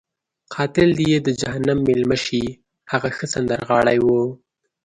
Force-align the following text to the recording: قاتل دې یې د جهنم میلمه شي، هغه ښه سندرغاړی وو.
قاتل 0.53 0.89
دې 0.97 1.05
یې 1.13 1.19
د 1.27 1.29
جهنم 1.41 1.79
میلمه 1.87 2.17
شي، 2.25 2.43
هغه 2.91 3.09
ښه 3.17 3.25
سندرغاړی 3.33 3.97
وو. 4.05 4.23